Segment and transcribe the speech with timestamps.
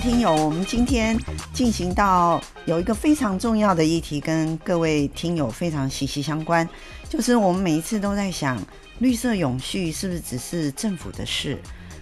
[0.00, 1.18] 听友，我们今天
[1.52, 6.68] 进行到有一个非常重要的议题，跟各位听友非常息息相关，
[7.08, 8.62] 就是我们每一次都在想，
[9.00, 11.58] 绿色永续是不是只是政府的事，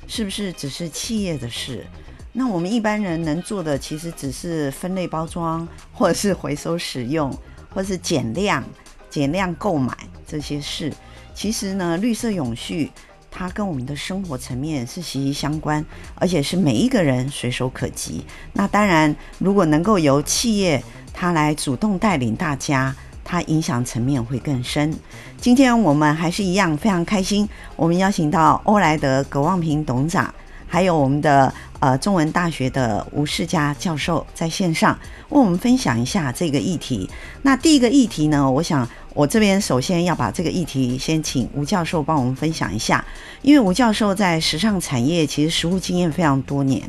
[0.06, 1.86] 是不是只是企业的事？
[2.32, 7.30] 那我们一般人能做的，其实只是分类包装，或者是回收使用，
[7.70, 8.62] 或者是减量、
[9.08, 10.92] 减量购买这些事。
[11.34, 12.90] 其实呢，绿色永续。
[13.38, 18.24] 它跟我们的生活层面是息息相关，而且是每一个人随手可及。
[18.54, 24.90] 那当然，如果能够由企业它来主动带领大家，它影响层面会更深。
[25.38, 30.34] 今天我们还是一样非常开心，我们邀请到欧莱德葛望平董事长，
[30.66, 37.06] 还有我们的呃中文大学的吴世嘉教授在线上为我们分享一下这个议题。
[37.42, 38.88] 那第一个议题呢，我想。
[39.16, 43.02] 我这边首先要把这个议题先请吴教授帮我们分享一下，
[43.40, 46.82] 因为吴教授在时尚产业其实实务经验非常多年。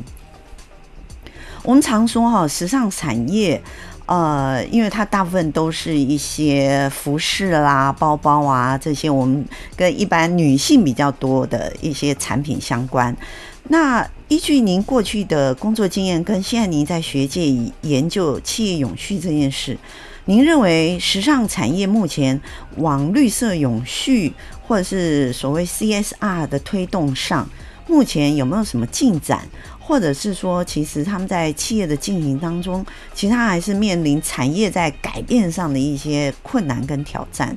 [1.62, 3.58] 我们常说哈，时尚产业，
[4.04, 9.42] 呃，因为它大部分都是一些服饰啦、包包啊这些，我们
[9.74, 13.16] 跟一般女性比较多的一些产品相关。
[13.70, 19.78] 那依据您过去的工作经验，跟现在您在学界研究企业永续这件事。
[20.28, 22.38] 您认为时尚产业目前
[22.76, 27.48] 往绿色永续或者是所谓 CSR 的推动上，
[27.86, 29.48] 目前有没有什么进展？
[29.80, 32.84] 或者是说，其实他们在企业的进行当中，
[33.14, 37.56] 其实他还是面临产业在改变上的一些困难跟挑战？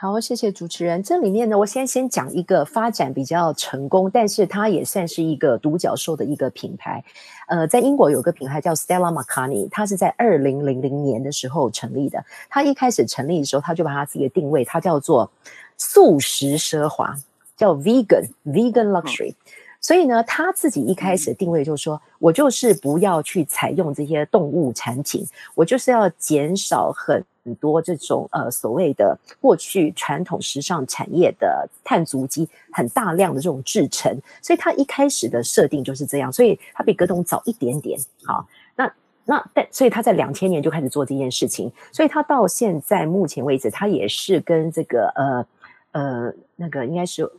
[0.00, 1.02] 好，谢谢主持人。
[1.02, 7.02] 这里面呢，我先先讲一个发展比较成功，但是它也算是一个独角兽的一个品牌。
[7.48, 12.24] 呃，在英国有个品牌叫 Stella McCartney，它是在二零零零年的时候成立的。
[12.48, 15.28] 它一开始成立的时候，它就把它自己的定位，它叫做
[15.76, 17.16] 素食奢华，
[17.56, 19.34] 叫 Vegan Vegan Luxury。
[19.80, 25.26] 所以呢，他自己一开始的定位就是说，我就是不要去采用这些动物产品，
[25.56, 34.14] 我就是要减少很很多这种呃所谓的过去传统时尚产业的碳足迹很大量的这种制成。
[34.42, 37.98] 所以他一开始的设定就是这样，所以他比格董早一点点。
[38.24, 38.92] 好，那
[39.24, 45.46] 那但所以他在两千年就开始做这件事情，所以他到现在目前为止，他也是跟这个呃
[45.92, 47.30] 呃那个应该是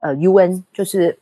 [0.00, 1.18] 呃 UN 就是。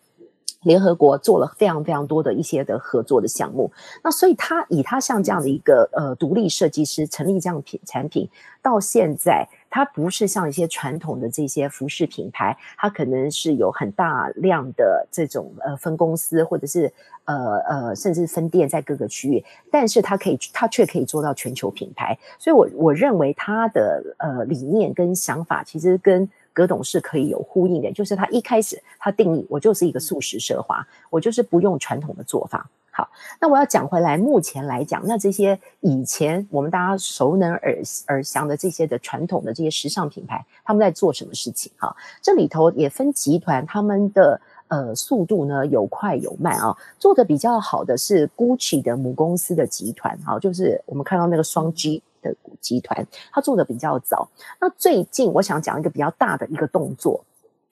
[0.62, 3.70] 联合国做了非常非常多的一些的合作的项目，
[4.04, 8.28] 那所以他以他像这样的一个呃独立设计师成立这样品产品，
[8.60, 16.92] 到现在他不是像一些传统的这些服饰品牌，他可能是有很大量的这种呃分公司或者是
[17.24, 26.28] 呃呃甚至分店在各个区域，但是他可以他却可以做到全球品牌，所以我我认为他的呃理念跟想法其实跟。
[26.52, 32.68] 葛董是可以有呼应的，就是他一开始他定义，我就是一个素食奢华，我就是不用传统的做法。
[32.92, 33.08] 好，
[33.40, 37.78] 那我要讲回来，目前来讲，那这些以前我们大家熟能耳
[38.08, 41.70] 耳详的这些的传统的这些时尚品牌，他们在做什么事情？
[41.76, 46.76] 哈，这里头也分集团，他们的呃速度呢有快有慢啊。
[46.98, 52.02] 做的比较好的是 Gucci 的母公司的集团，哈，就是我们看到那个双 G。
[52.22, 54.28] 的集团，他做的比较早。
[54.60, 57.24] 那最近我想讲一个比较大的一个动作。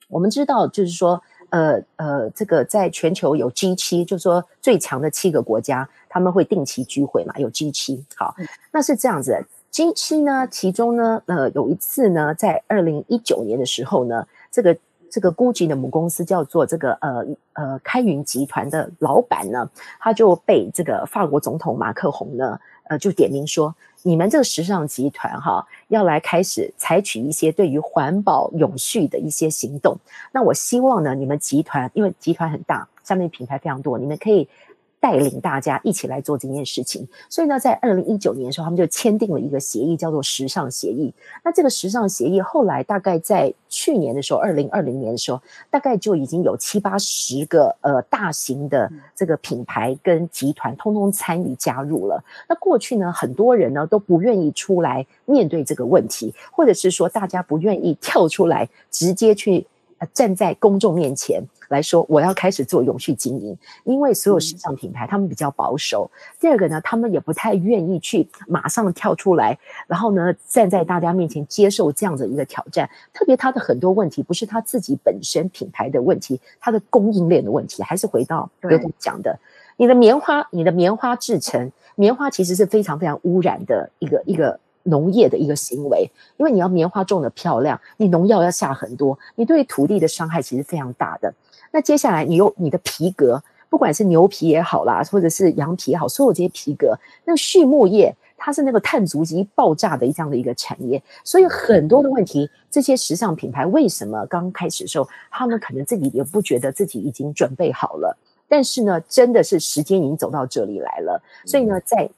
[0.07, 8.03] 我们知道，就是说，呃呃，这个在全球有 G 七，就是说最强的七个国家，他们会定期聚会嘛，有 G 七。
[8.15, 8.35] 好，
[8.71, 14.75] 那是这样子，G 七呢，其中呢，呃，有一次呢，在二零一九年的时候呢，这个
[15.11, 23.73] 这个 GUCCI 的母公司叫做这个呃呃开云集团的老板呢，他就被这个法国总统马克宏呢，呃，就点名说。
[24.03, 29.97] 你们这个时尚集团哈，要来开始采取一些对于环保永续的一些行动。
[30.31, 34.47] 那我希望呢，你们集团因为集团很大，下面品牌非常多，你们可以。
[34.99, 41.13] 带领大家一起来做这件事情，所以呢，在二零一九年的时候，他们就签订了一个协议，叫做时尚协议。
[41.43, 52.21] 那这个时尚协议后来大概在去年的时候，二零二零年的时候，大概就已经有七八十个呃大型的这个品牌跟集团通通参与加入了。
[52.49, 59.78] 那过去呢，很多人呢都不愿意出来面对这个问题，或者是说大家不愿意跳出来直接去呃
[60.13, 61.43] 站在公众面前。
[61.69, 66.09] 来说，我要开始做永续经营，因为所有时尚品牌他们比较保守。
[66.39, 69.55] 第二个呢，他们也不太愿意去马上跳出来，
[69.85, 72.89] 然后呢，站在大家面前接受这样的一个挑战。
[73.13, 79.37] 特别他的很多问题不是他自己本身品牌的问题，他的供应链的问题，还是回到刘总讲的，
[79.77, 84.59] 你的棉花，你的棉花制成，棉花其实是非常非常污染的一个一个。
[84.83, 91.33] 农业的一个行为，因为你要棉花种的漂亮，你农药要下很多，你对土地的伤害其实非常大的。
[91.71, 108.17] 那接下来你又你的皮革，不管是牛皮也好啦，或者是羊皮也好，所有这些皮革，那畜牧业它是那个碳足迹爆炸的这样的一个产业，所以很多的问题，这些时尚品牌为什么刚开始的时候，他们可能自己也不觉得自己已经准备好了，
[108.47, 112.09] 但是呢，真的是时间已经走到这里来了，所以呢，在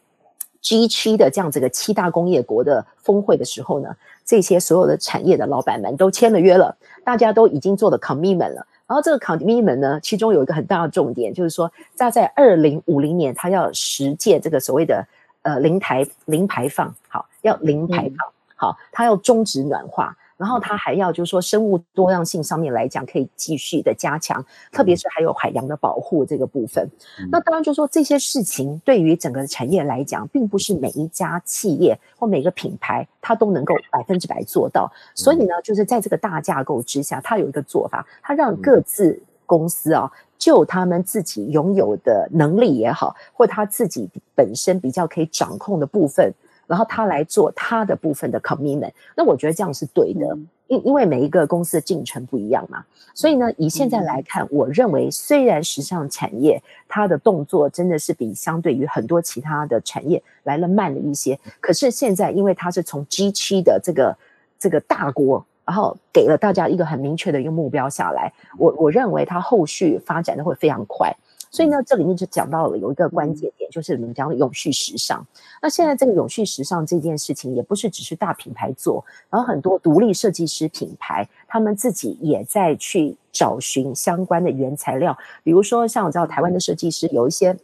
[0.63, 8.65] G7 的这样子的七大工业国的峰会的时候呢，这些所有的产业的老板们都签了约了，大家都已经做了 commitment 了。
[8.87, 15.07] 然后这个 commitment 呢，其中有一个很大的重点，就是说，他在二零五零年，他要实践这个所谓的
[15.43, 20.15] 呃零排零排放，好，要零排放，好，他要终止暖化。
[20.41, 26.89] 然后它还要就是说生物多样性上面来讲可以继续的加强，特别是还有海洋的保护这个部分。
[27.31, 34.91] 那当然就是说这些事情对于整个产业来讲，并不是每一家企业或每个品牌它都能够百分之百做到。
[35.13, 46.33] 所以呢，就是在这个大架构之下，它有一个做法，它让各自公司啊，就他们自己拥有的能力也好，或他自己本身比较可以掌控的部分。
[46.71, 50.37] 然后他来做他的部分的 commitment，那我觉得这样是对的，
[50.67, 64.15] 因因为每一个公司的进程不一样嘛，所以呢，以现在来看，我认为虽然时尚产业它的动作真的是比相对于很多其他的产业来了慢了一些，可是现在因为它是从 G7 的这个
[64.57, 71.13] 这个大国，然后给了大家一个很明确的一个目标下来，我我认为它后续发展的会非常快。
[71.51, 75.25] 所以呢，这里面就讲到了有一个关键点，就是我们讲的永续时尚。
[75.61, 85.15] 那现在这个永续时尚这件事情，也不是只是大品牌做，然后很多独立设计师品牌，他们自己也在去找寻相关的原材料。
[85.43, 87.57] 比如说，像我知道台湾的设计师有一些，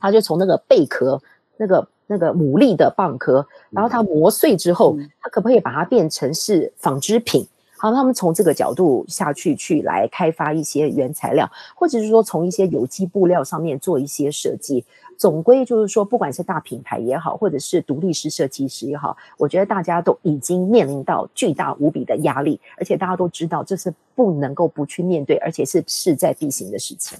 [0.00, 1.22] 他就从那个贝壳、
[1.58, 7.46] 那个那个牡蛎的蚌壳，然后他磨碎之后，他可不可以把它变成是纺织品？
[7.78, 14.84] 好，他们从这个角度下去去来开发一些原材料，或者是说从一些有机布料上面做一些设计。
[15.16, 27.18] 总归就是说，不管是大品牌也好，或者是独立式设计师也好，我觉得大家都已经面临到巨大无比的压力，而且大家都知道这是不能够不去面对，而且是势在必行的事情。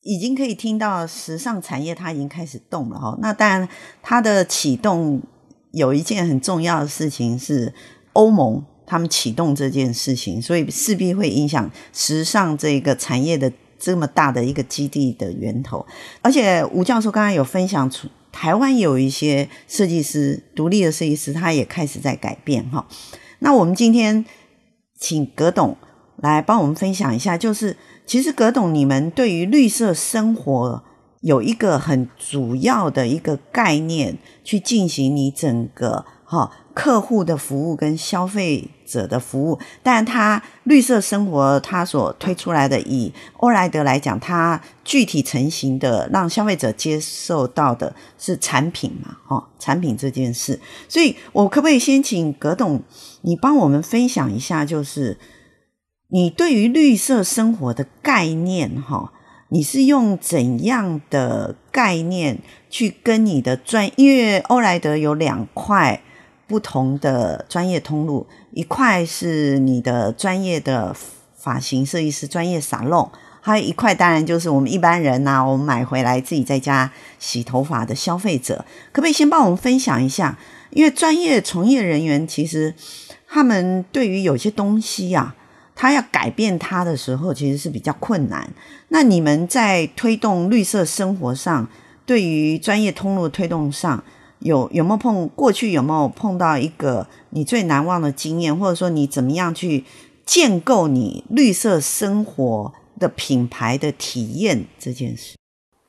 [0.00, 3.18] 已经可以听到时尚产业它已经开始动了哈。
[3.20, 3.68] 那当然，
[4.00, 5.20] 它的启动
[5.72, 7.74] 有一件很重要的事情是
[8.14, 8.64] 欧盟。
[8.88, 15.84] 他们启动这件事情，所以势必会影响时尚这个产业的这么大的一个基地的源头。
[16.22, 22.88] 而且吴教授刚刚有分享出，台湾有一些设计师，独立的设计师，他也开始在改变哈。
[23.40, 24.24] 那我们今天
[24.98, 25.76] 请葛董
[26.16, 27.76] 来帮我们分享一下，就是
[28.06, 30.82] 其实葛董，你们对于绿色生活
[31.20, 36.50] 有一个很主要的一个概念，去进行你整个哈。
[36.78, 49.16] 客户的服务跟消费者的服务，但它绿色生活它所推出来的，以欧莱德来讲，它具体成型的让消费者接受到的是产品嘛？
[49.26, 52.80] 哦，产品这件事，所以我可不可以先请葛董，
[53.22, 55.18] 你帮我们分享一下，就是
[56.10, 59.12] 你对于绿色生活的概念，哈，
[59.48, 62.38] 你是用怎样的概念
[62.70, 63.90] 去跟你的专？
[63.96, 66.04] 因为欧莱德有两块。
[66.48, 70.96] 不同的专业通路，一块是你的专业的
[71.36, 73.08] 发型设计师专业沙龙，
[73.42, 80.38] 还有一块当然就是我们一般人呐、我们买回来自己在家洗头发的消费者，可不可以先帮我们分享一下？
[80.70, 82.74] 因为专业从业人员其实
[83.28, 85.34] 他们对于有些东西呀、
[85.74, 88.50] 他要改变他的时候，其实是比较困难。
[88.88, 91.68] 那你们在推动绿色生活上，
[92.06, 94.02] 对于专业通路推动上，
[94.40, 99.84] 有有没有碰过去有没有碰到一个你最难忘的经验，或者说你怎么样去
[100.24, 105.36] 建构你绿色生活的品牌的体验这件事？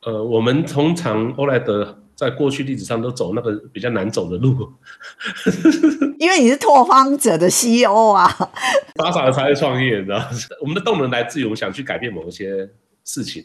[0.06, 4.56] 呃，我们通常欧莱德在过去历史上都走那个比较难走的路，
[6.20, 8.28] 因为你是拓荒者的 CEO 啊，
[8.96, 10.24] 傻傻的才会创业，你知道？
[10.62, 12.70] 我们的动能来自于我们想去改变某一些
[13.04, 13.44] 事情，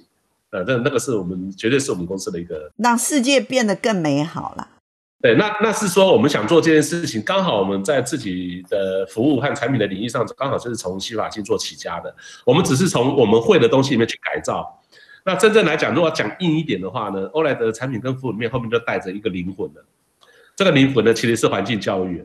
[0.50, 4.68] 呃，那那个是我们绝对是我们公司的一个让世界变得更美好了。
[5.24, 12.14] 对，那那是说我们想做这件事情，刚好我们在自己的服务和产品的领域上，刚好就是从洗发精做起家的。
[12.44, 14.82] 我们只是从我们会的东西里面去改造。
[15.24, 19.82] 那真正来讲，如果讲硬一点的话呢，欧莱德的产品跟服务里面后面就带着一个灵魂的。
[20.54, 22.22] 这个灵魂呢，其实是环境教育。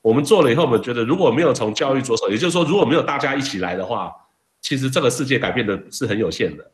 [0.00, 4.10] 我们做了以后，我们觉得如果没有从教育着手，也就是说，如果没有大家一起来的话，
[4.62, 6.64] 其实这个世界改变的是很有限的。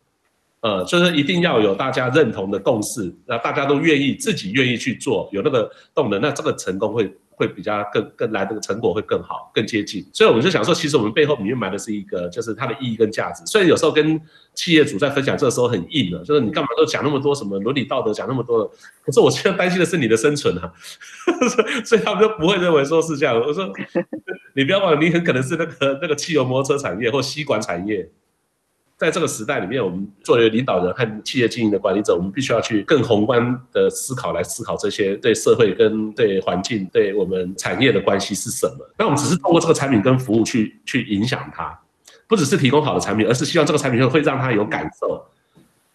[0.62, 10.06] 呃，就是一定要有大家认同的共识，那大家都愿意自己愿意去做，有那个动能，那这个成功会会比较更更来这个成果会更好，更接近。
[10.12, 13.44] 所以我们就想说，其实我们背后里面埋的是一个，就是它的意义跟价值。
[13.44, 14.20] 所以有时候跟
[14.54, 18.70] 企业主在分享这个时候很硬的，就是你干嘛都讲那么多什么伦理道德，讲那么多的。
[19.04, 20.72] 可是我现在担心的是你的生存啊，
[21.84, 23.34] 所以他们就不会认为说是这样。
[23.36, 23.68] 我说
[24.54, 28.08] 你不要忘了，你很可能是那个那个汽油摩托车产业或吸管产业。
[28.98, 38.88] 在这个时代里面，我们作为领导人和企业经营的管理者，我们必须要去更宏观的思考，来思考这些对社会跟对环境、对我们产业的关系是什么。
[38.96, 41.76] 那我们只是通过这个产品跟服务去去影响它，
[42.28, 45.20] 不只是提供好的产品，而是希望这个产品会让他有感受。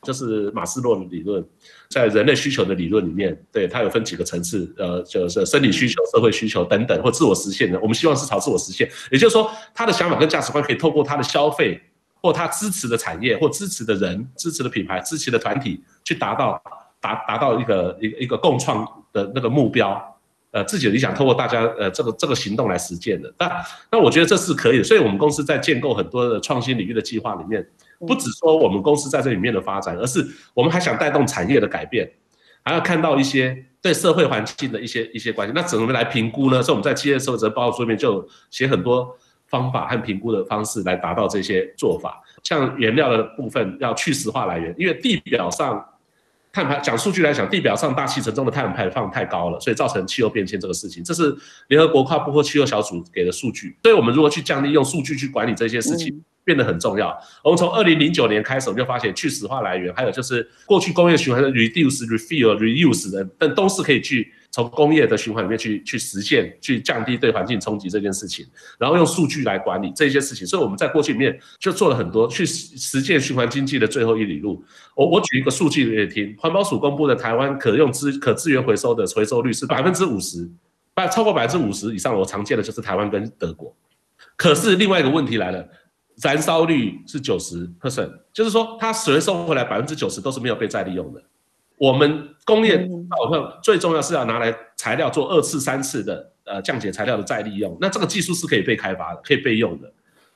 [0.03, 1.43] 就是马斯洛的理论，
[1.89, 7.79] 在人类需求的理论里面，对它有分几个层次，呃，就是生理需求、社会需求等等，或自我实现的。
[7.79, 11.81] 我们希望是朝自我实现，也就是说，他的想法跟价值观可以透过他的消费。
[12.21, 16.61] 或他支持的产业，或支持的人、支持的品牌、支持的团体，去达到
[16.99, 20.17] 达达到一个一个一个共创的那个目标，
[20.51, 23.31] 呃，自己的理想，透过大家呃这个这个行动来实践的。
[23.37, 23.51] 那
[23.91, 24.83] 那我觉得这是可以的。
[24.83, 27.65] 所以我们公司在建构很多的创新领域的计划里面，
[27.99, 32.11] 不只说我们公司在这里面的发展，而是我们还想带动产业的改变，
[32.63, 35.53] 还要看到一些对社会环境的一些一些关系。
[35.55, 36.63] 那怎么来评估呢？
[36.63, 39.15] 所以我们在企业社会责任报告书里面就写很多。
[39.47, 45.83] 方法和评估的方式来达到这些做法，像原料的部分要去石化来源，因为地表上
[46.51, 51.35] 碳排讲数据来讲，地表上大气层中的碳排放太高了，所以造成气候变迁这个事情，这是
[51.67, 53.77] 联合国跨部会气候小组给的数据。
[53.83, 57.15] 所以我们如何去降低，用数据去管理这些事情，变得很重要。
[57.43, 64.31] 我们从二零零九年开始，我们就发现去石化来源，还有就是过去工业循环的 reduce、refill、reuse 的，但都是可以去。
[64.49, 68.43] 从工业的循环里面去去实现，去降低对环境冲击这件事情，
[68.79, 70.47] 然后用数据来管理这些事情。
[70.47, 74.63] 所以我们在过去里面就做了很多去实践循环经济的最后一里路。
[74.95, 80.49] 我我举一个数据给你听，环保署公布的台湾可用资可资源回收的回收率是百分之五十，
[80.95, 83.75] 百超过百分之五十以上，我常见的就是台湾跟德国。
[84.37, 85.67] 可是另外一个问题来了，
[86.21, 91.21] 燃烧率是九十 percent，就是说它回收回来百分之九十都是没有被再利用的。
[91.77, 99.91] 我们工业大部分最重要是要拿来材料做二次、三次的呃降解材料的再利用，那这个技术是可以被开发的，可以被用的。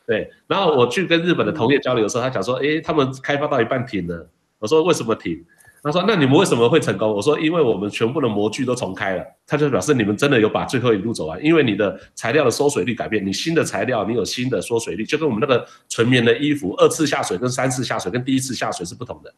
[0.05, 4.29] 对，然后我去跟日本的同业交流的时候，他讲说，诶，他们开发到一半停了。
[4.59, 5.43] 我说为什么停？
[5.83, 7.11] 他说那你们为什么会成功？
[7.11, 9.25] 我说因为我们全部的模具都重开了。
[9.47, 19.33] 他就表示你们真的有把最后一路走完，因为你的材料的缩水率改变，你新的材料你有新的缩水率，就跟我们那个纯棉的衣服二次下水跟三次下水跟第一次下水是不同的。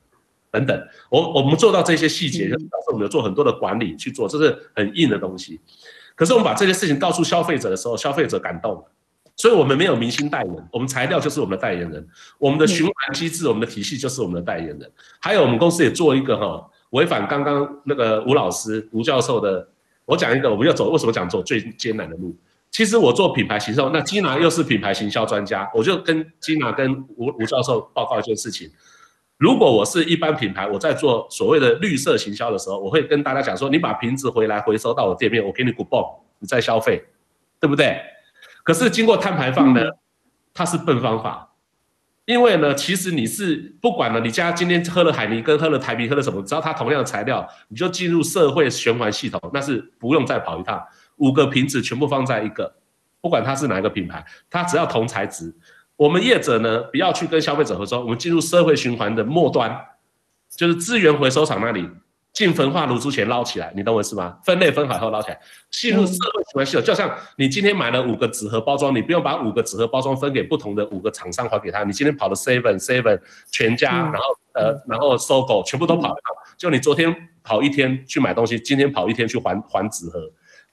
[0.51, 5.59] 等等，我我们做到这些细节，就表示我们有做很多的管理去做，这是很硬的东西。
[6.13, 8.83] 可是我们把这些事情告诉消费者的时候，消费者感动了，
[9.35, 14.91] 所以我们没有明星代言人，我们材料就是我们的代言人，我们的循环机制、我们的体系就是我们的代言人。
[15.19, 19.67] 还有我们公司也做一个哈，违反刚刚那个吴老师吴教授的，
[20.05, 22.35] 我讲一个，我们要走为什么讲走最艰难的路？
[22.69, 28.69] 其实我做品牌行销，那金娜又是品牌行销专家，我就跟金娜跟吴吴教授报告一件事情。
[29.37, 37.03] 如果我是一般品牌，我在做所谓的绿色行销的时候，我会跟大家讲说：你把瓶子回来回收到我店面，我给你 coupon，你再消费，
[37.59, 37.99] 对不对？
[38.63, 39.81] 可是经过碳排放呢，
[40.53, 41.53] 它是笨方法，
[42.25, 50.81] 因为呢，其实你是不管了，你家今天喝了海泥跟，喝了台啤，喝了什么，只要它同样的材料，你就进入社会循环系统，那是不用再跑一趟，
[51.17, 52.73] 五个瓶子全部放在一个，
[53.19, 55.53] 不管它是哪一个品牌，它只要同材质。
[55.95, 59.77] 我们业者呢，不要去跟消费者合作，我们进入社会循环的末端，
[60.49, 61.89] 就是资源回收厂那里，
[62.33, 64.37] 进焚化炉之前捞起来，你懂我意思吗？
[64.43, 73.21] 分类分好后捞起来，进入社会循环系统，就像你今天买了五个纸盒包装，你不用把五个纸盒包装分给不同的五个厂商还给他，你今天跑了 Seven Seven
[73.51, 74.21] 全家，然后
[74.53, 76.15] 呃然后 SOGO 全部都跑
[76.57, 80.31] 就你昨天跑一天去买东西，今天跑一天去还还纸盒。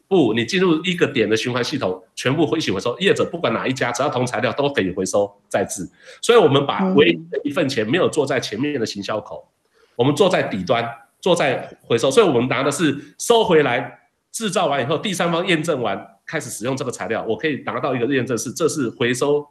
[0.09, 2.99] 不，你进入一个点的循环系统，全部一起回收。
[2.99, 5.88] 业者不管哪一家，只要同材料都可以回收再制。
[6.21, 9.47] 所以，我们把唯一的一份钱没有做在前面的行销口，
[9.95, 10.85] 我们做在底端，
[11.20, 12.10] 做在回收。
[12.10, 14.00] 所以我们拿的是收回来，
[14.32, 19.46] 制造完以后，第三方验证完，开始使用这个材料，我可以拿到一个验证是这是回收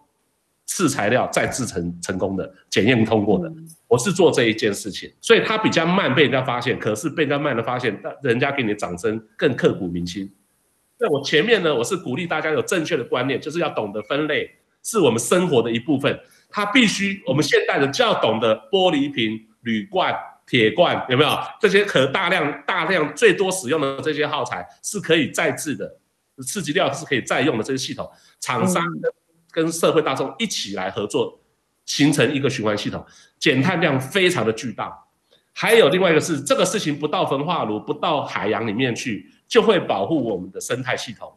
[0.66, 3.52] 次材料再制成成功的，检验通过的。
[3.88, 10.32] 我是做这一件事情，所以它比较慢被人家发现，可是被人家慢的发现，人家给你的掌声更刻骨铭心。
[11.00, 14.50] 在我前面呢，我是鼓励大家有正确的观念，就是要懂得分类，
[14.84, 16.20] 是我们生活的一部分。
[16.50, 20.14] 它必须，我们现代人就要懂得玻璃瓶、铝罐、
[20.50, 21.30] 铁罐，有没有
[21.62, 25.98] 这些可大量、大量最多使用的这些耗材是可以再制的，
[26.44, 28.84] 刺激料是可以再用的这些系统，厂商
[29.52, 31.40] 跟社会大众一起来合作，
[31.86, 33.06] 形成一个循环系统，
[33.38, 35.06] 减碳量非常的巨大。
[35.54, 39.32] 还有另外一个是，这个事情不到焚化炉，不到海洋里面去。
[39.50, 41.34] 就会保护我们的生态系统。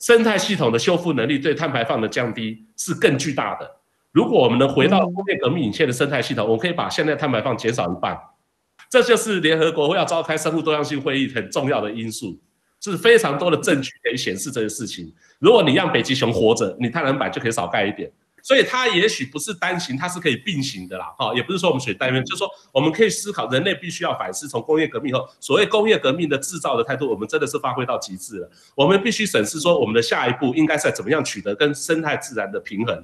[0.00, 3.70] 生态系统的修复能力对碳排放的降低是更巨大的。
[4.10, 8.18] 如果我们能回到工业革命以前的生态系统，我们可以把现在碳排放减少一半。
[8.92, 12.38] 这就是联合国要召开生物多样性会议很重要的因素，
[12.78, 15.10] 是非常多的证据可以显示这个事情。
[15.38, 18.12] 如果你让北极熊活着，你太阳能板就可以少盖一点。
[18.42, 21.06] 所以它也许不是单行，它是可以并行的啦。
[21.16, 28.50] 哈，也不是说我们选单边，就是说我们可以思考，人类必须要反思从工业革命后，所谓工业革命的制造的态度，我们真的是发挥到极致了。
[28.74, 33.02] 我们必须审视说，我们的下一步应该是怎么样取得跟生态自然的平衡。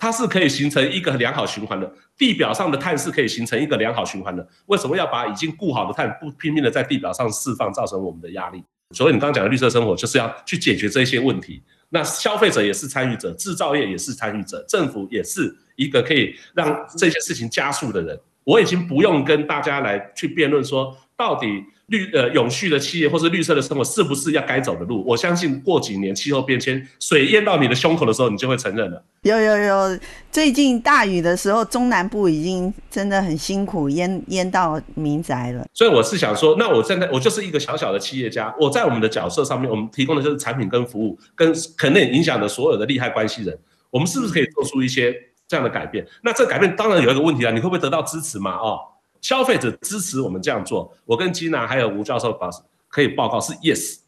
[0.00, 4.48] 它是可以形成一个良好循环的，地表上的碳是可以形成一个良好循环的。
[4.64, 8.64] 为什么要把已经固好的碳不拼命的在地表上释放，造成我们的压力？
[8.96, 11.62] 所以你刚刚讲的绿色生活，就是要去解决这些问题。
[11.90, 18.18] 那消费者也是参与者，制造业也是参与者，政府也是一个可以让这些事情加速的人。
[18.44, 21.62] 我已经不用跟大家来去辩论说，到底。
[21.90, 25.04] 绿呃永续的企业或是绿色的生活是不是要该走的路？
[25.06, 29.04] 我相信过几年气候变迁，水淹到你的胸口的时候，你就会承认了。
[29.22, 29.98] 有有有，
[30.30, 35.66] 最近大雨的时候，中南部已经真的很辛苦，淹淹到民宅了。
[35.74, 43.58] 所以我是想说，那我站在我就是一个小小的企业家，我在我们的角色上面，我们提供的就是产品跟服务，跟可能影响的所有的利害关系人，
[43.90, 45.12] 我们是不是可以做出一些
[45.48, 46.06] 这样的改变？
[46.22, 48.52] 那这改变当然有一个问题啊，你会不会得到支持嘛？
[48.52, 48.78] 哦。
[49.20, 52.48] 消费者支持我们这样做，我跟基娜还有吴教授把
[52.88, 53.98] 可以报告是 yes，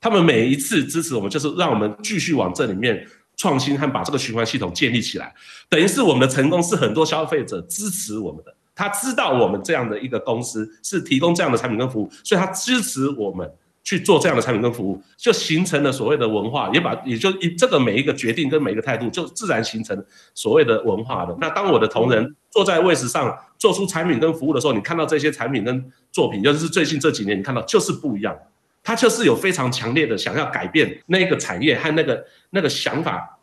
[0.00, 5.34] 他们每一次支持我们，就是让我们继续往这里面创新和把这个循环系统建立起来，
[5.68, 13.50] 等于是我们的成功是很多消费者支持我们的，他知道我们这样的一个公司是提供这样的产品跟服务，所以他支持我们。
[13.84, 21.36] 去做这样的产品跟服务，就形成了所谓的文化，也把也就一这个每一个决定跟每一个态度，就自然形成所谓的文化的。
[21.40, 28.36] 那当我的同仁坐在位置上做出产品跟服务的时候，你看到这些产品跟作品，尤其是最近这几年，你看到就是不一样，
[28.82, 33.38] 它就是有非常强烈的想要改变那个产业和那个那个想法。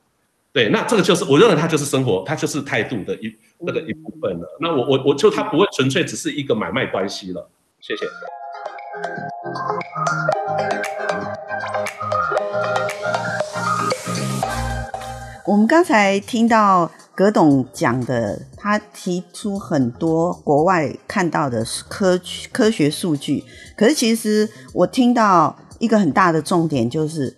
[0.52, 4.58] 对，那这个就是我认为它就是生活，它就是态度的一那个一部分了。
[4.60, 7.50] 那我我我就它不会纯粹只是一个买卖关系了。
[7.80, 8.06] 谢谢。
[15.50, 23.44] 我们刚才听到葛董讲的，他提出很多国外看到的科科学数据。
[23.76, 27.36] 可是，其实我听到一个很大的重点，就是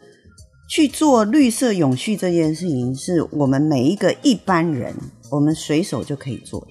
[0.69, 4.93] 去做绿色永续这件事情，是我们每一个一般人，
[5.29, 6.67] 我们随手就可以做的。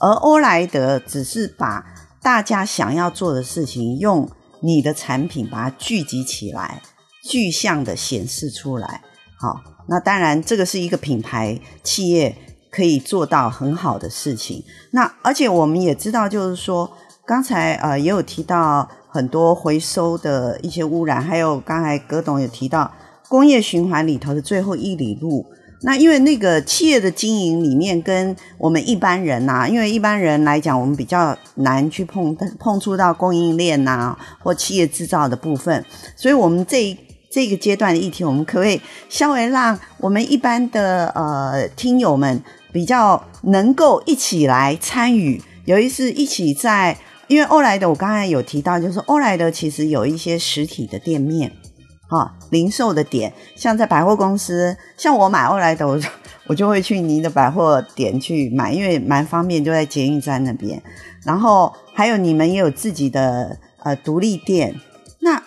[0.00, 1.84] 而欧莱德只是把
[2.22, 4.26] 大家想要做的事情，用
[4.62, 6.80] 你的产品把它聚集起来，
[7.28, 9.02] 具象的显示出来。
[9.38, 12.34] 好，那当然这个是一个品牌企业
[12.70, 14.62] 可以做到很好的事情。
[14.92, 16.90] 那而且我们也知道，就是说
[17.26, 22.90] 刚才呃也有提到很多回收的一些污染，还有刚才葛董也提到
[23.28, 25.46] 工业循环里头的最后一里路。
[25.84, 36.96] 那因为那个企业的经营里面跟我们一般人呐、因为一般人来讲，我们比较难去碰碰触到供应链呐、或企业制造的部分，所以我们这一
[37.32, 51.50] 这个阶段的议题，我们可不可以稍微让我们一般的呃听友们比较能够一起来参与，有一次一起在，因为欧莱德我刚才有提到，就是欧莱德其实有一些实体的店面。
[52.08, 56.06] 啊，零售的点，像在百货公司，像我买欧莱德，我就
[56.46, 60.82] 我就会去您的百货点去买，因为蛮方便，就在捷运站那边。
[61.24, 64.78] 然后还有你们也有自己的呃独立店，
[65.20, 65.42] 那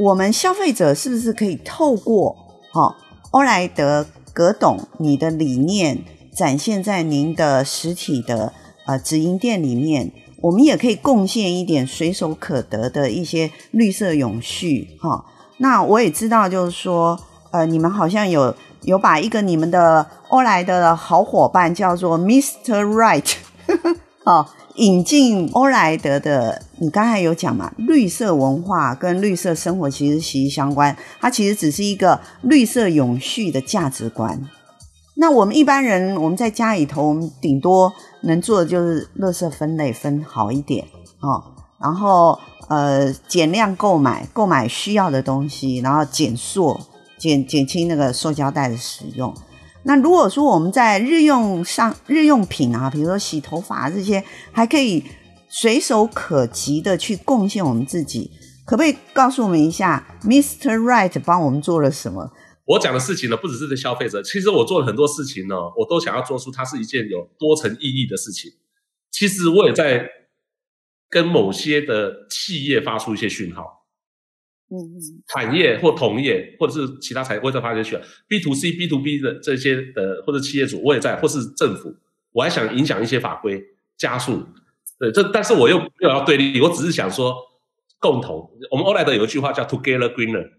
[0.00, 2.34] 我们消费者是不是可以透过
[2.72, 2.96] 哈
[3.32, 6.02] 欧莱德葛董你的理念
[6.34, 8.54] 展现在您的实体的
[8.86, 10.10] 呃直营店里面，
[10.40, 15.26] 我们也可以贡献一点随手可得的一些绿色永续哈。
[15.58, 22.82] 那我也知道，就是说，呃，你们好像有有把一个你们的欧莱德的好伙伴叫做 Mr.
[22.86, 23.34] Right，
[24.24, 26.62] 哦，引进欧莱德的。
[26.80, 34.48] 你刚才有讲嘛，绿色文化跟绿色生活其实息息相关，它其实只是一个绿色永续的价值观。
[35.14, 40.86] 那我们一般人，我们在家里头，我们顶多能做的就是垃圾分类分好一点
[41.20, 41.44] 哦，
[41.78, 42.38] 然后。
[42.70, 46.78] 呃，减量购买，购买需要的东西，然后减塑，
[47.18, 49.34] 减减轻那个塑胶袋的使用。
[49.82, 55.04] 那如果说我们在日用上日用品啊，比如说洗头发这些，还可以
[55.50, 58.30] 随手可及的去贡献我们自己，
[58.64, 60.76] 可不可以告诉我们一下，Mr.
[60.76, 62.32] Right 帮我们做了什么？
[62.64, 68.52] 我讲的事情呢，不只是对消费者，其实我做了很多事情呢，我都想要做出它是一件有多层意义的事情。
[69.10, 70.08] 其实我也在。
[71.12, 73.84] 跟某些的企业发出一些讯号，
[74.70, 81.96] 嗯嗯，产业或同业或者是其他产业，我也在发掘去 B to C、B to B 的这些的或者企业主，我也在，或是政府，
[82.30, 83.60] 我还想影响一些法规
[83.98, 84.46] 加速。
[85.00, 87.34] 对，这但是我又没有要对立，我只是想说
[87.98, 88.50] 共同。
[88.70, 90.50] 我们欧莱德有一句话叫 “Together Greener”。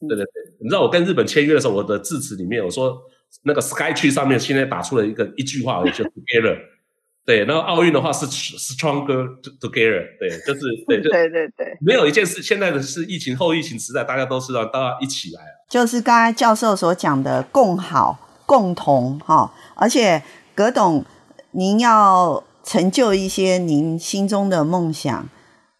[0.00, 2.98] 对对对，你知道我跟日本签约的时候，我的致辞里面我说
[3.44, 6.58] 那个 Sky 区上面现在打出了一个一句话，就 Together。
[7.24, 10.04] 对，然后奥运的话是 Stronger Together。
[10.18, 15.40] 对，就是对，就对对对，没有一件事，现在的是疫情后疫情时代，大家都是要大家一起来。
[15.68, 20.22] 就是刚才教授所讲的共好、共同哈，而且
[20.54, 21.06] 葛董，
[21.52, 22.44] 您要。
[22.62, 25.28] 成就一些您心中的梦想，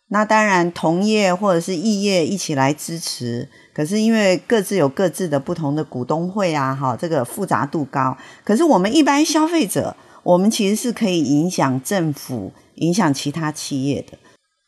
[0.09, 3.49] 那当然同业或者是异业一起来支持。
[3.73, 8.17] 可是因为各自有各自的不同的股东会啊，哈，这个复杂度高。
[8.45, 14.19] 可是我们一般消费者，我们其实是可以影响政府、影响其他企业的。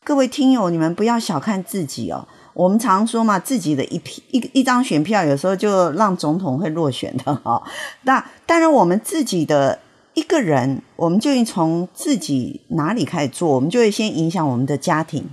[0.04, 2.26] 各位听友，你们不要小看自己哦。
[2.54, 7.62] 我们常说嘛，自己的一批一一张选票，有时候就让总统会落选的哈。
[8.02, 9.80] 那当然，我们自己的。
[10.14, 15.24] 一个人，我们就会从自己哪里开始做，我们就会先影响我们的家庭，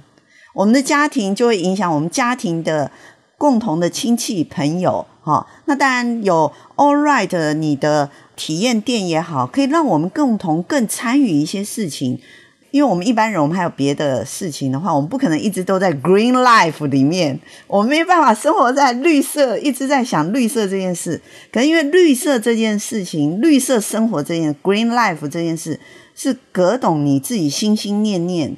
[0.53, 2.91] 我们的家庭就会影响我们家庭的
[3.37, 5.45] 共同的亲戚朋友，哈。
[5.65, 12.19] 那当然有 All Right，你的体验店也好，可以让我们共同更参与一些事情。
[12.71, 21.19] 因为我们一般人，我们还有别的事情的话，我们不可能一直都在 Green Life 里面，我们没办法生活在绿色，一直在想绿色这件事。
[21.51, 25.79] 可能因为绿色这件事情，绿色生活这件 Green Life 这件事，
[26.15, 28.55] 是葛懂你自己心心念念，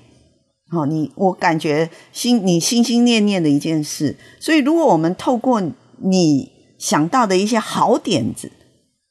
[0.69, 4.17] 好，你我感觉心你心心念念的一件事。
[4.39, 5.61] 所以，如果我们透过
[5.99, 8.51] 你想到的一些好点子，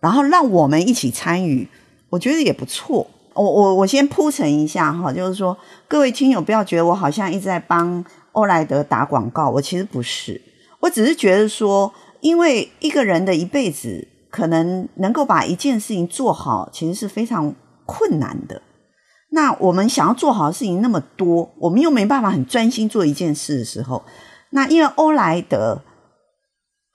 [0.01, 1.69] 然后让我们一起参与，
[2.11, 3.07] 我觉得也不错。
[3.35, 10.41] 我我我先铺陈一下哈，就是说各位听友不要觉得我好像一直在帮欧莱德打广告，我其实不是，
[10.81, 17.55] 我只是觉得说，因为一个人的一辈子可能能够把一件事情做好，其实是非常
[17.87, 18.63] 困难的。
[19.31, 24.03] 那我们想要做好的事情那么多，我们又没办法很专心做一件事的时候，
[24.51, 25.83] 那因为欧莱德。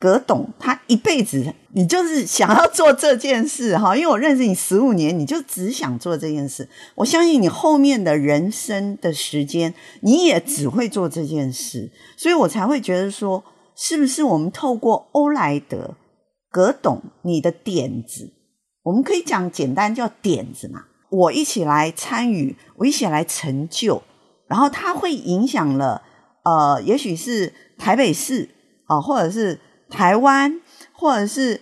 [0.05, 6.69] 葛董他一辈子，你就是想要做这件事哈， 因为我认识你十五年，你就只想做这件事。
[6.93, 13.43] 我相信你后面的人生的时间，你也只会做这件事，所以我才会觉得说，
[13.75, 15.95] 是不是我们透过欧莱德、
[16.51, 18.31] 葛董你的点子，
[18.83, 24.03] 我们可以讲简单叫点子嘛，我一起来参与，我一起来成就，
[24.47, 26.03] 然后它会影响了
[26.43, 28.47] 呃，也许是台北市
[28.85, 29.59] 啊、或者是。
[29.95, 30.59] 台湾，
[30.91, 31.61] 或者是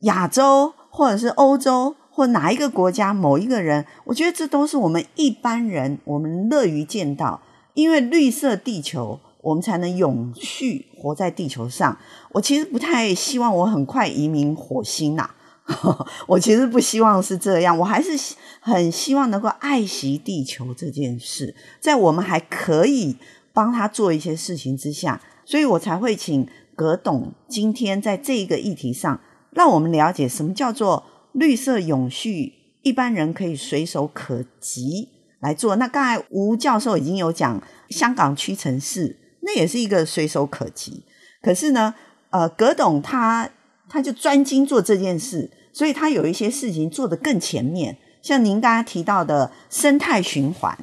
[0.00, 7.40] 亚洲，或者是欧洲，或哪一个国家某一个人，我觉得这都是我们一般人我们乐于见到，
[7.74, 11.96] 因为绿色地球，我们才能永续活在地球上。
[12.32, 15.30] 我其实不太希望我很快移民火星呐、
[15.62, 18.10] 啊， 我其实不希望是这样，我还是
[18.58, 23.16] 很希望能够爱惜地球这件事，在我们还可以
[23.52, 26.48] 帮他做一些事情之下，所以我才会请。
[26.78, 35.08] 葛董今天在这个议题上，让我们了解什么叫做绿色永续，一般人可以随手可及
[35.40, 35.74] 来做。
[35.74, 37.60] 那刚才吴教授已经有讲
[37.90, 41.02] 香港屈臣氏，那也是一个随手可及。
[41.42, 41.96] 可是呢，
[42.30, 43.50] 呃，葛董他
[43.88, 47.98] 他就专精做这件事，所以他有一些事情做得更前面。
[48.22, 50.78] 像您刚才提到的生态循环，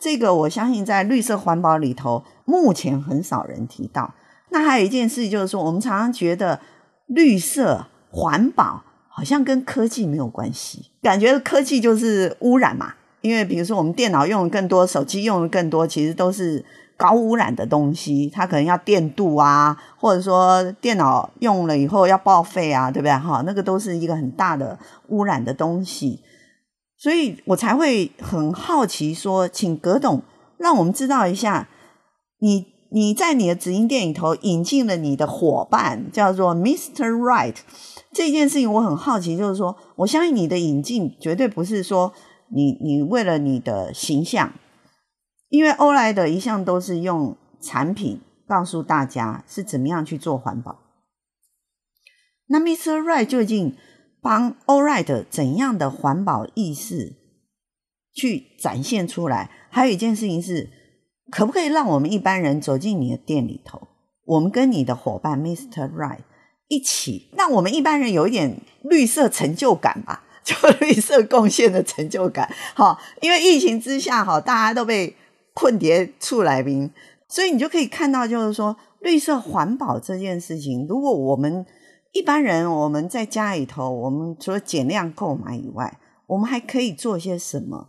[0.00, 4.12] 这个我相信在绿色环保里头，目前很少人提到。
[4.56, 6.58] 那还有一件事，就是说，我们常常觉得
[7.08, 12.94] 绿色环保好像跟科技没有关系，感觉科技就是污染嘛。
[13.20, 16.64] 因为比如说，我们电脑用的更多，手机用的更多，其实都是
[16.96, 18.30] 高污染的东西。
[18.32, 23.12] 它可能要电镀啊，或者说电脑用了以后要报废啊，对不对？
[23.12, 26.22] 哈，那个都是一个很大的污染的东西。
[26.96, 30.22] 所以我才会很好奇，说，请葛董
[30.56, 31.68] 让我们知道一下
[32.38, 32.74] 你。
[32.90, 37.10] 你在你的直营店里头引进了你的伙伴，叫做 Mr.
[37.10, 37.56] Right。
[38.12, 42.12] 这件事情我很好奇，就是说，我相信你的引进绝对不是说
[42.48, 44.52] 你你为了你的形象，
[45.48, 50.78] 因为欧莱德一向都是用产品告诉大家是怎么样去做环保。
[52.46, 53.00] 那 Mr.
[53.00, 53.76] Right 究竟
[54.22, 57.16] 帮欧莱德怎样的环保意识
[58.14, 59.50] 去展现出来？
[59.70, 60.70] 还有一件事情是。
[61.30, 63.88] 可不可以让我们一般人走进你的店里头？
[64.24, 65.90] 我们跟你的伙伴 Mr.
[65.92, 66.20] Right
[66.68, 72.52] 一起，让我们一般人有一点绿色成就感吧， 就绿色贡献的成就感。
[72.74, 75.14] 好，因为疫情之下，哈，大家都被
[75.54, 76.90] 困叠出来宾。
[77.28, 81.66] 所以你就可以看到，就是说绿色环保这件事情，如果我们
[82.12, 87.88] 一般人我们在家里头，我们除了减量购买以外，我们还可以做些什么，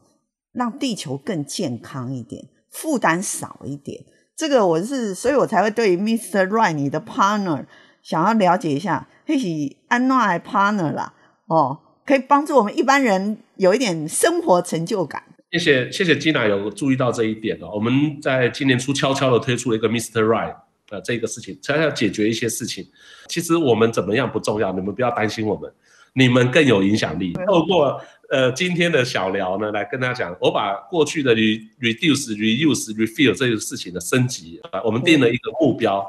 [0.52, 4.04] 让地球更健康一点，负担少一点。
[4.36, 6.48] 这个我是，所以我才会对 Mr.
[6.48, 7.66] Right 你的 partner
[8.04, 11.14] 想要了解一下，嘿，是安娜的 partner 啦，
[11.48, 15.24] 哦，可以帮助我们一般人有一点生活成就感。
[15.52, 20.22] 谢谢谢谢 Gina 有注意到这一点哦，我们在今年初悄悄的推出了一个 Mr.
[20.22, 20.56] Right
[20.90, 22.86] 呃这个事情，才要解决一些事情。
[23.28, 25.74] 其实我们怎么样不重要，你们不要担心我们，
[26.14, 27.34] 你们更有影响力。
[27.48, 36.06] 透过呃，今天的小聊呢，来跟大家讲，我把过去的 re reduce、reuse、refill 这个事情的升级啊，我们定了一个目标。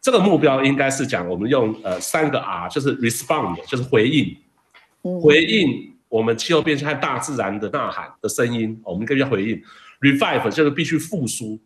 [0.00, 4.34] 这个目标应该是讲，我们用呃三个 R，就是 respond，就是回应，
[5.20, 9.60] 回应我们气候变迁和大自然的呐喊的声音，我们更要回应。
[10.00, 11.60] Revive 就是必须复苏，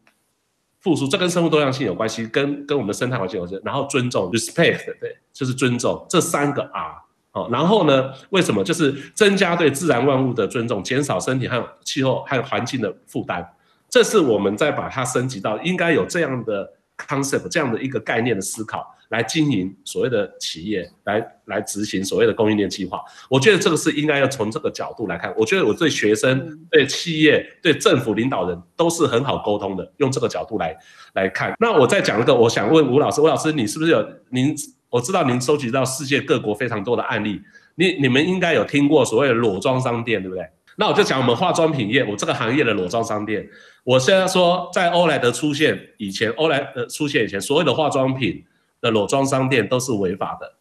[0.80, 3.60] 复苏，这跟生物多样性有关系，跟跟我们的生态环境有关系。
[3.64, 7.01] 然后尊重，respect，对，就是尊重，这三个 R。
[7.34, 8.12] 好，然后呢？
[8.28, 8.62] 为什么？
[8.62, 13.42] 就是增加对自然万物的尊重，减少身体和气候和环境的负担。
[13.88, 23.02] 这是我们在把它升级到应该有这样的 concept，这样的一个概念的思考来经营所谓的企业，来来执行所谓的供应链计划。
[23.30, 25.32] 我觉得这个是应该要从这个角度来看。
[25.34, 30.76] 我觉得我对学生、对企业、对政府领导人都是很好沟通的，用这个角度来
[31.14, 31.54] 来看。
[31.58, 34.54] 那我再讲一个，我想问吴老师，吴老师，你是不是有您？
[34.92, 37.40] 我知道您收集到世界各国非常多的案例，
[37.76, 40.46] 你你们应该有听过所谓的裸装商店，对不对？
[40.76, 43.48] 那我就讲我们化妆品业，我这个行业的裸装商店。
[43.84, 48.44] 我现在说，在欧莱德出现以前，欧莱德出现以前，所有的化妆品
[48.82, 50.54] 的裸装商店都是违法的，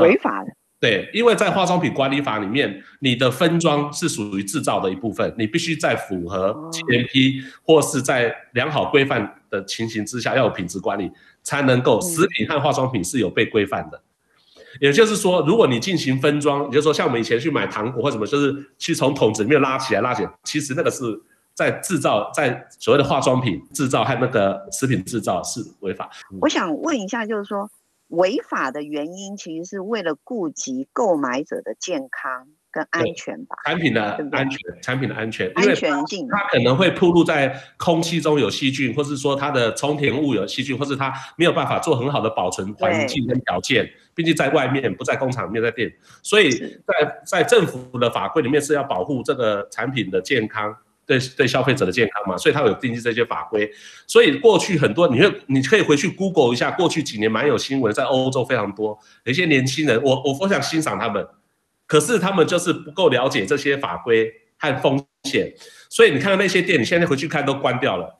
[0.00, 0.50] 违法的。
[0.80, 11.08] 对，因为在化妆品管理法里面，你的分装是属于制造的一部分，你必须在符合 GMP 或是在良好规范的情形之下，要有品质管理。
[11.42, 14.00] 才能够，食品和化妆品是有被规范的，
[14.80, 21.20] 也就是说，如果你进行分装，也就是说，像我们以前去买糖果或什么，就是去从桶子里面拉起来拉起来，其实那个是
[21.54, 26.10] 在制造，在所谓的化妆品制造和那个食品制造是违法。
[26.40, 27.70] 我想问一下，就是说
[28.08, 32.48] 违法的原因，其实是为了顾及购买者的健康。
[32.72, 53.70] 跟安全吧，产品的安全，产品的安全，安全性，它可能会暴露在空气中有细菌，或是说它的充填物有细菌，或是它没有办法做很好的保存环境跟条件，毕竟在外面，不在工厂里面，在店，所以在在政府的法规里面是要保护这个产品的健康，对对消费者的健康嘛，所以它有定义这些法规，
[54.06, 61.26] 所以过去很多，你会你可以回去 Google 一下，过去几年蛮有新闻，在欧洲非常多，有一些年轻人，我我我想欣赏他们。
[61.92, 65.52] 可是他们就是不够了解这些法规和风险，
[65.90, 68.18] 所以你看到那些店，你现在回去看都关掉了。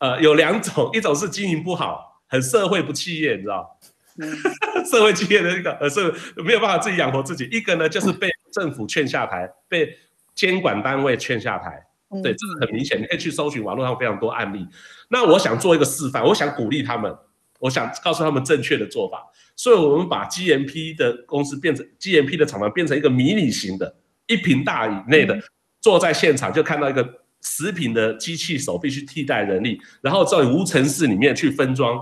[0.00, 3.80] 呃，有两种，一种是经营不好，很社会不企业，你知道？
[4.18, 4.36] 嗯、
[4.84, 6.12] 社会企业的那个，呃，是
[6.44, 7.48] 没有办法自己养活自己。
[7.50, 9.96] 一个呢，就是被政府劝下台，被
[10.34, 11.82] 监管单位劝下台。
[12.22, 14.66] 对，这是很明显，你可以去搜寻网络上非常多案例。
[15.08, 17.16] 那我想做一个示范，我想鼓励他们，
[17.60, 19.24] 我想告诉他们正确的做法。
[19.58, 25.34] 所以，我们把 GMP 的公司变成 GMP 的厂房，变成一个迷你型的，一平大以内的，
[25.80, 31.98] 坐在现场就看到一个食品的机器手必须替代人力，然后在无尘室里面去分装，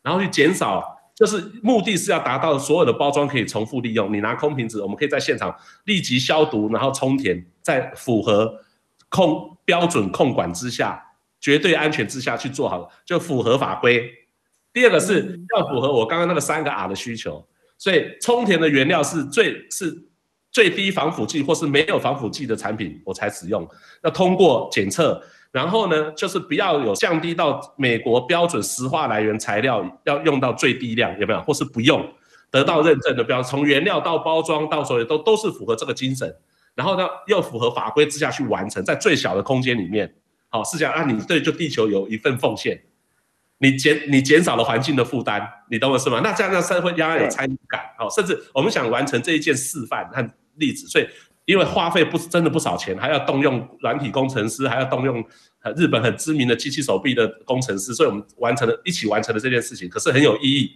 [0.00, 0.84] 然后去减少，
[1.16, 4.12] 就是目的是要达到所有的包装可以重复利用。
[4.14, 5.52] 你拿空瓶子，我们可以在现场
[5.86, 8.60] 立即消毒，然后充填，在符合
[9.08, 11.02] 控标准控管之下，
[11.40, 14.08] 绝对安全之下去做好，就符合法规。
[14.72, 19.94] 第二个是要符合我刚刚那个三个 R 的需求，所以充填的原料是最是
[20.50, 23.68] 最低防腐剂或是没有防腐剂的产品我才使用。
[24.02, 31.40] 要通过检测，然后呢，就是不要有降低到美国标准石化来源材料要用到最低量有没有？
[31.42, 32.06] 或是不用
[32.50, 36.34] 得到认证的标，从原料到包装到所有都都是符合这个精神，
[36.74, 40.14] 然后呢又符合法规之下去完成，在最小的空间里面，
[40.48, 42.82] 好是这样啊，你对就地球有一份奉献。
[43.62, 46.20] 你减你减少了环境的负担，你懂我是吗？
[46.22, 51.06] 那这样让社会家有参与感，好，甚至我们想完成这一件示范和例子，所以
[51.44, 55.24] 因为花费不真的不少钱，还要动用软体工程师，还要动用
[55.76, 60.72] 日本很知名的机器手臂的工程师，所以我们完成了一起完成了这件事情，可是很有意义。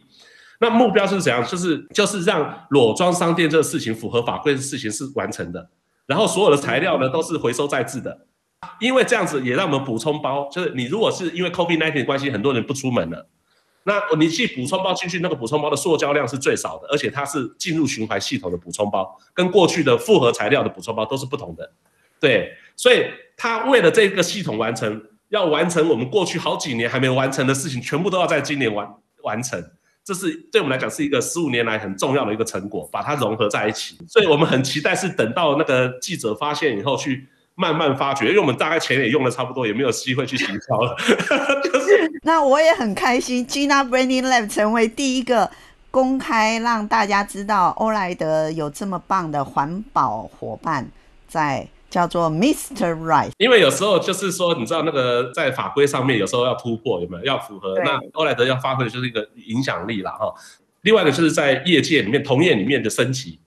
[0.61, 1.45] 那目标是怎样？
[1.45, 5.69] 就是就是让裸装商店这个事情符合法规的事情是完成的，
[6.07, 8.27] 然后所有的材料呢都是回收再制的。
[8.81, 13.29] 因为这样子也让我们补充包，就是你如果是因为 COVID-19 的关系，很多人不出门了，
[13.85, 21.71] 那你去补充包进去，那个补充包的塑胶量是最少的，而且它是进入循环系统的补充包，跟过去的复合材料的补充包都是不同的。
[22.19, 23.05] 对，所以
[23.37, 28.89] 它为了这个系统完成，要完成我们过去好几年还没完成的事情，全部都要在今年完
[29.23, 29.63] 完成。
[30.03, 33.99] 这是对我们来讲是一个十五年来很重要的一个成果，把它融合在一起。
[34.09, 40.95] 所以我们很期待是等到那个记者发现以后去慢慢发掘，因为我们大概钱也用的差不多，也没有机会去行销了。
[41.65, 45.51] 就是 那我也很开心，Gina Branding Lab 成为第一个
[45.91, 50.89] 公开让大家知道欧莱德有这么棒的环保伙伴
[51.27, 51.67] 在。
[51.89, 52.95] 叫做 Mr.
[52.95, 57.79] Right，因为有时候就是说，你知道那个在法规上面有时候要突破，有没有要符合？
[57.85, 60.35] 那欧莱德要发挥的就是一个影响力了哈。
[60.83, 63.39] 另外呢就是在业界里面、同业里面的升级，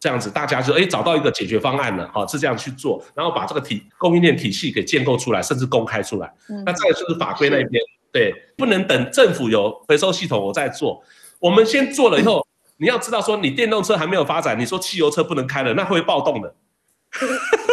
[0.00, 6.32] 这样子大家就哎找到一个解决方案了哈，是这样去做，然后把这个体供应链体系给建构出来，甚至公开出来。
[6.48, 7.82] 嗯、那再就是法规那边，
[8.12, 11.02] 对，不能等政府有回收系统我再做，
[11.40, 12.46] 我们先做了以后，嗯、
[12.78, 16.54] 你要知道说你电动车还没有发展，你说汽油车不能开了，那会暴动的。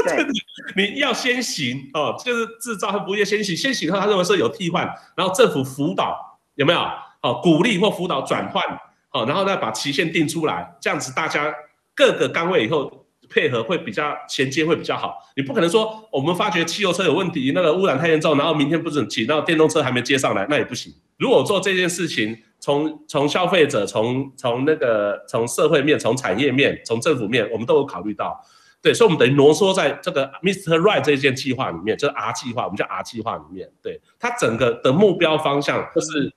[0.06, 0.26] 对
[0.76, 6.80] 你要先行哦，就是制造和服务业先行，先行后他认为说有替换，然后政府辅导有没有？
[7.22, 8.64] 哦，鼓励或辅导转换，
[9.12, 11.52] 哦，然后再把期限定出来，这样子大家
[11.96, 15.16] 各个岗位以后配合会比较衔接会比较好。
[15.36, 20.94] 你不可能说我们发觉汽油车有问题，那个污染太严重，然后明天不准骑，然后电动车还没接上来，那也不行。
[21.18, 28.40] 如果做这件事情，从从消费者，从从那个从社会面，从产业面，从政府面，我们都有考虑到。
[28.82, 30.78] 对，所以，我们等于浓缩在这个 Mr.
[30.78, 33.68] Right 这件计划里面，就是 R 计划，我们叫 R 计划里面。
[33.82, 36.32] 对，它整个的目标方向就是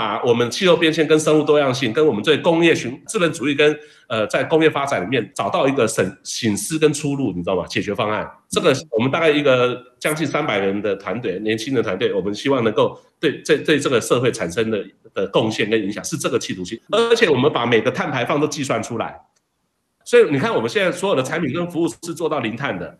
[0.00, 7.66] 把我们气候变迁跟生物多样性，跟我们对工业循资本主义跟呃在工业发展里面找到一个省醒思跟出路，你知道吗？
[7.66, 8.26] 解决方案。
[8.48, 14.82] 这个我们大概一个将近三百人的团队，年轻的团队，我们希望能够对对对这个社会产生的
[15.12, 19.20] 的贡献跟影响是这个企图心，而且我们把每个碳排放都计算出来。
[20.06, 22.98] 所以你看，我们现在所有的产品跟服务是做到零碳的。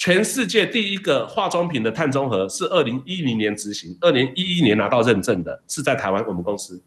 [0.00, 6.82] 全世界第一个化妆品的碳中和是二零一零年执行，二零一一年拿到认证的，是在台湾我们公司，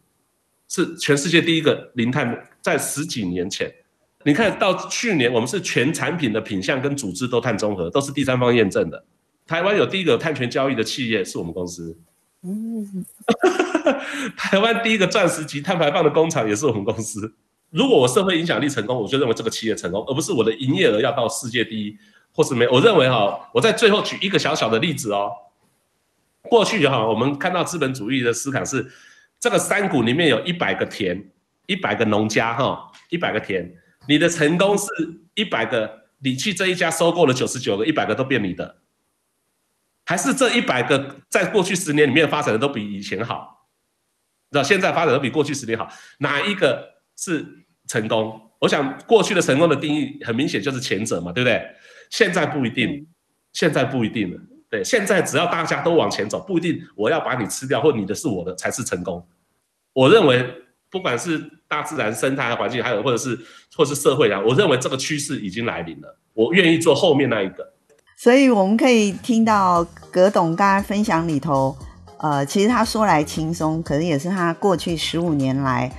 [0.68, 3.72] 是全世界第一个零碳，在十几年前。
[4.24, 9.04] 你看到去年，我们是全产品的品相跟组织都碳中和，都是第三方验证的。
[9.46, 11.96] 台湾有第一个碳权交易的企业是我们公司。
[12.42, 13.06] 嗯，
[14.36, 17.32] 台湾第一个钻石级碳排放的工厂也是我们公司。
[17.70, 21.96] 如果我社会影响力成功，我就认为这个企业成功，而不是我的营业额要到世界第一，
[22.34, 22.68] 或是没。
[22.68, 25.32] 我认为哈，我在最后举一个小小的例子哦。
[26.42, 28.86] 过去哈，我们看到资本主义的思考是，
[29.40, 31.30] 这个山谷里面有一百个田，
[31.66, 33.72] 一百个农家哈，一百个田，
[34.08, 34.86] 你的成功是
[35.34, 38.76] 一百个，你去这一家收购了九十九个，一百个都变你的，
[40.04, 43.68] 还是这一百个在过去十年里面发展的都比以前好，
[44.50, 47.60] 知道现在发展都比过去十年好，哪一个是？
[47.86, 51.62] 成功，我想过去的成功的定义很明显就是前者嘛，对不对？
[52.10, 53.06] 现在不一定，
[53.52, 54.40] 现在不一定了。
[54.70, 59.24] 对，现在只要大家都往前走，不一定我要把你吃掉，或你的是我的才是成功。
[59.92, 60.44] 我认为，
[60.90, 61.38] 不管是
[61.68, 63.38] 大自然生态环境，还有或者是
[63.76, 66.18] 或者是社会啊，我认为这个趋势已经来临了。
[66.32, 67.72] 我愿意做后面那一个。
[68.16, 71.76] 所以我们可以听到葛董刚刚分享里头，
[72.18, 75.92] 呃，其实他说来轻松，可能也是他过去十五年来。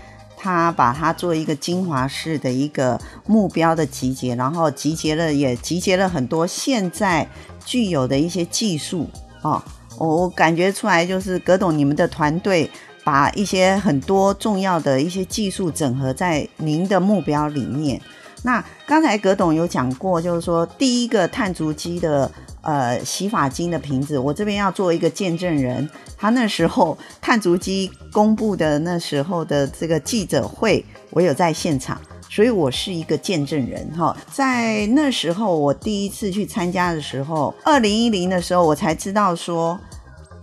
[0.45, 7.27] 他把它做一个精华式的一个目标的集结，然后集结了也集结了很多现在
[7.65, 9.09] 具有的一些技术
[9.41, 9.59] 哦，
[9.97, 12.69] 我感觉出来就是葛董你们的团队
[13.03, 17.99] 把一些很多重要的一些技术整合在您的目标里面。
[18.43, 22.31] 那刚才葛董有讲过，就是说第一个碳足迹的。
[22.65, 25.87] 呃，洗发精的瓶子，我这边要做一个见证人。
[26.17, 34.17] 他那时候碳足迹公布的那时候的这个记者会，我有在现场，所以我是一个见证人哈。
[34.31, 39.79] 在那时候，我第一次去参加的时候，二零一零的时候，我才知道说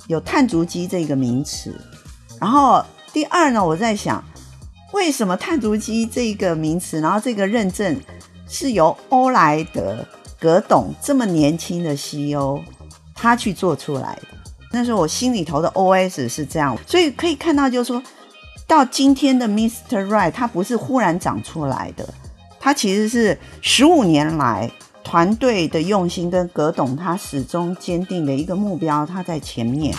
[0.06, 1.74] 有碳足迹这个名词。
[2.40, 4.22] 然后第二呢，我在想，
[4.92, 8.00] 为什么碳足迹这个名词，然后这个认证
[8.46, 10.06] 是由欧莱德。
[10.42, 12.60] 葛董这么年轻的 CEO，
[13.14, 14.22] 他去做出来的，
[14.72, 18.02] 那时候我心里头的 OS 是这样，所以可以看到，就是说
[18.66, 20.04] 到今天的 Mr.
[20.08, 22.12] Right，他不是忽然长出来的，
[22.58, 24.68] 他其实是十五年来
[25.04, 29.94] 团队的用心跟葛董他始终坚定的一个目标，他在前面。